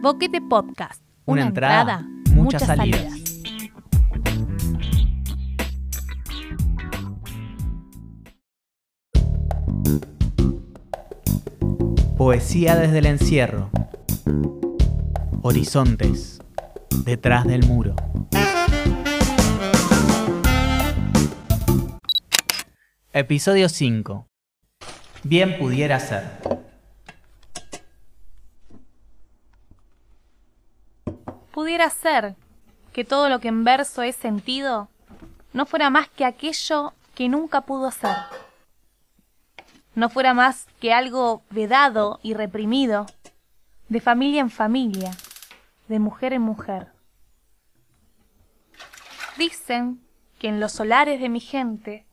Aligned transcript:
Boquete 0.00 0.40
Podcast. 0.40 1.02
Una 1.24 1.42
entrada, 1.42 2.06
muchas 2.30 2.64
salidas. 2.64 3.12
Poesía 12.16 12.76
desde 12.76 12.98
el 12.98 13.06
encierro. 13.06 13.70
Horizontes. 15.42 16.40
Detrás 17.04 17.44
del 17.44 17.66
muro. 17.66 17.96
Episodio 23.12 23.68
5. 23.68 24.28
Bien 25.24 25.58
pudiera 25.58 25.98
ser. 25.98 26.67
Pudiera 31.58 31.90
ser 31.90 32.36
que 32.92 33.04
todo 33.04 33.28
lo 33.28 33.40
que 33.40 33.48
en 33.48 33.64
verso 33.64 34.02
es 34.02 34.14
sentido 34.14 34.88
no 35.52 35.66
fuera 35.66 35.90
más 35.90 36.08
que 36.08 36.24
aquello 36.24 36.92
que 37.16 37.28
nunca 37.28 37.62
pudo 37.62 37.90
ser. 37.90 38.14
No 39.96 40.08
fuera 40.08 40.34
más 40.34 40.68
que 40.80 40.92
algo 40.92 41.42
vedado 41.50 42.20
y 42.22 42.34
reprimido, 42.34 43.06
de 43.88 44.00
familia 44.00 44.40
en 44.40 44.52
familia, 44.52 45.10
de 45.88 45.98
mujer 45.98 46.32
en 46.32 46.42
mujer. 46.42 46.92
Dicen 49.36 50.00
que 50.38 50.46
en 50.46 50.60
los 50.60 50.70
solares 50.70 51.20
de 51.20 51.28
mi 51.28 51.40
gente 51.40 52.06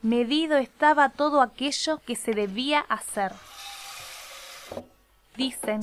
medido 0.00 0.56
estaba 0.56 1.10
todo 1.10 1.42
aquello 1.42 1.98
que 1.98 2.16
se 2.16 2.32
debía 2.32 2.80
hacer. 2.88 3.34
Dicen 5.36 5.80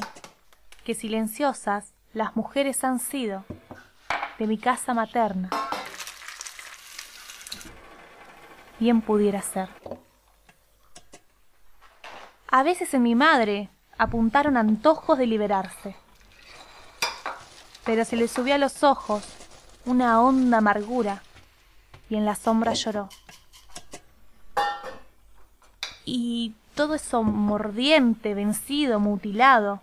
que 0.83 0.95
silenciosas 0.95 1.93
las 2.13 2.35
mujeres 2.35 2.83
han 2.83 2.99
sido 2.99 3.45
de 4.39 4.47
mi 4.47 4.57
casa 4.57 4.93
materna. 4.93 5.49
Bien 8.79 9.01
pudiera 9.01 9.41
ser. 9.41 9.69
A 12.49 12.63
veces 12.63 12.93
en 12.93 13.03
mi 13.03 13.15
madre 13.15 13.69
apuntaron 13.97 14.57
antojos 14.57 15.17
de 15.17 15.25
liberarse, 15.25 15.95
pero 17.83 18.05
se 18.05 18.15
le 18.15 18.27
subió 18.27 18.55
a 18.55 18.59
los 18.59 18.83
ojos 18.83 19.23
una 19.85 20.21
honda 20.21 20.59
amargura 20.59 21.23
y 22.09 22.15
en 22.15 22.25
la 22.25 22.35
sombra 22.35 22.73
lloró. 22.73 23.09
Y 26.05 26.53
todo 26.75 26.93
eso 26.93 27.23
mordiente, 27.23 28.33
vencido, 28.33 28.99
mutilado, 28.99 29.81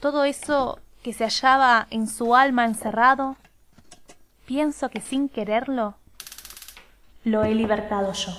todo 0.00 0.24
eso 0.24 0.78
que 1.04 1.12
se 1.12 1.24
hallaba 1.24 1.86
en 1.90 2.08
su 2.08 2.34
alma 2.34 2.64
encerrado, 2.64 3.36
pienso 4.46 4.88
que 4.88 5.02
sin 5.02 5.28
quererlo, 5.28 5.96
lo 7.24 7.44
he 7.44 7.54
libertado 7.54 8.14
yo. 8.14 8.32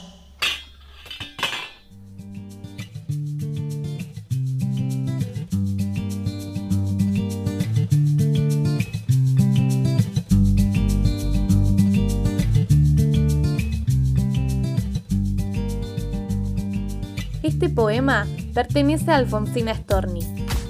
Este 17.43 17.69
poema 17.69 18.25
pertenece 18.55 19.11
a 19.11 19.17
Alfonsina 19.17 19.75
Storni, 19.75 20.21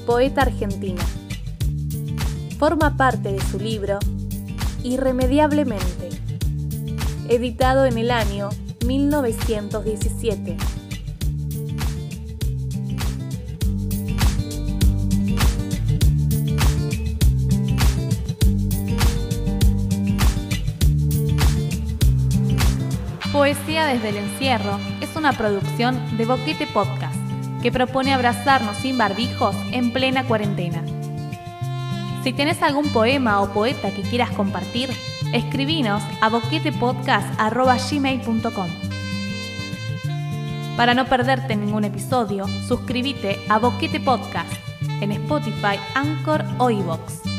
poeta 0.05 0.41
argentina. 0.41 1.01
Forma 2.57 2.95
parte 2.95 3.33
de 3.33 3.41
su 3.41 3.59
libro 3.59 3.99
Irremediablemente, 4.81 6.09
editado 7.27 7.85
en 7.85 7.97
el 7.97 8.11
año 8.11 8.49
1917. 8.85 10.57
Poesía 23.33 23.85
desde 23.85 24.09
el 24.09 24.15
encierro 24.15 24.79
es 25.01 25.13
una 25.17 25.33
producción 25.33 25.99
de 26.17 26.25
Boquete 26.25 26.67
Podcast 26.67 27.15
que 27.61 27.69
propone 27.69 28.13
abrazarnos 28.13 28.77
sin 28.77 28.97
barbijos 28.97 29.55
en 29.73 29.91
plena 29.91 30.25
cuarentena. 30.25 30.81
Si 32.25 32.33
tienes 32.33 32.61
algún 32.63 32.89
poema 32.89 33.39
o 33.39 33.53
poeta 33.53 33.93
que 33.93 34.01
quieras 34.01 34.31
compartir, 34.31 34.89
escribinos 35.31 36.01
a 36.21 36.29
boquetepodcast.gmail.com 36.29 38.69
Para 40.75 40.95
no 40.95 41.05
perderte 41.05 41.55
ningún 41.55 41.85
episodio, 41.85 42.47
suscríbete 42.67 43.39
a 43.47 43.59
Boquete 43.59 43.99
Podcast 43.99 44.51
en 45.01 45.11
Spotify, 45.11 45.77
Anchor 45.93 46.43
o 46.57 46.71
iVoox. 46.71 47.34